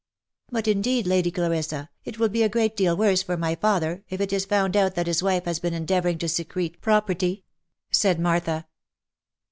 [0.47, 4.03] M But indeed, Lady Clarissa, it will be a great deal worse for my father,
[4.09, 7.43] if it is found out that his wife has been endeavouring to secrete property,'*
[7.91, 8.65] said Martha.